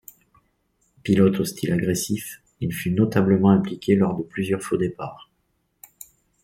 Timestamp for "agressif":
1.71-2.41